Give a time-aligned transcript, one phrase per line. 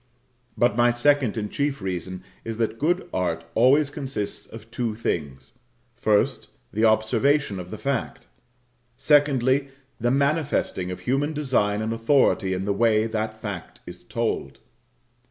[0.57, 5.59] But my second and chief reason is that good art always consists of two things:
[5.95, 8.25] First, the observation of fact;
[8.97, 9.69] secondly,
[9.99, 14.57] the manifesting of human design and authority in the way that fact is told.